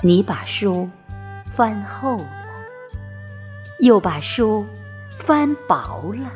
[0.00, 0.88] 你把书
[1.56, 2.28] 翻厚了，
[3.80, 4.64] 又把书
[5.26, 6.30] 翻薄了。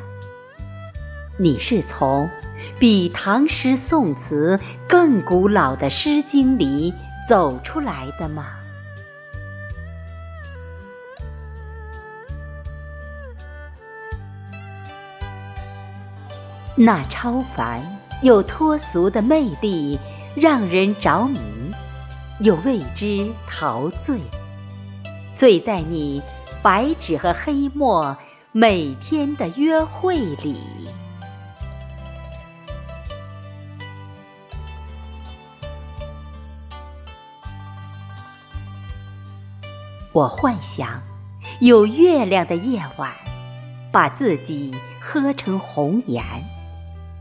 [1.37, 2.29] 你是从
[2.77, 6.93] 比唐诗宋词更古老的《诗经》里
[7.25, 8.47] 走出来的吗？
[16.75, 17.81] 那超凡
[18.23, 19.97] 又脱俗的魅力，
[20.35, 21.52] 让人着迷。
[22.43, 24.19] 又为之陶醉，
[25.33, 26.21] 醉在你
[26.61, 28.17] 白纸和黑墨
[28.51, 30.59] 每天的约会里。
[40.11, 41.01] 我幻想
[41.61, 43.09] 有月亮的夜晚，
[43.89, 46.21] 把自己喝成红颜，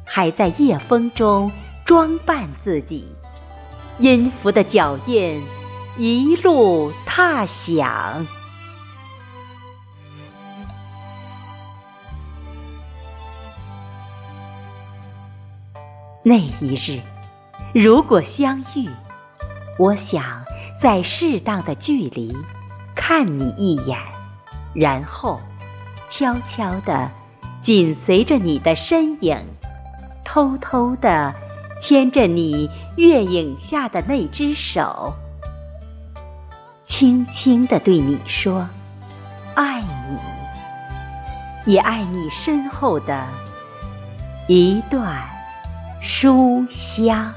[0.04, 1.48] 还在夜风中
[1.84, 3.06] 装扮自己。
[4.02, 5.40] 音符的脚印，
[5.96, 8.26] 一路踏响。
[16.24, 17.00] 那一日，
[17.72, 18.88] 如果相遇，
[19.78, 20.44] 我想
[20.76, 22.36] 在适当的距离
[22.96, 23.96] 看你一眼，
[24.74, 25.38] 然后
[26.10, 27.08] 悄悄地
[27.60, 29.38] 紧随着你的身影，
[30.24, 31.32] 偷偷地。
[31.82, 35.12] 牵着你月影下的那只手，
[36.86, 38.64] 轻轻地对你说
[39.56, 39.82] ：“爱
[41.66, 43.26] 你，也爱你身后的
[44.46, 45.28] 一段
[46.00, 47.34] 书香。”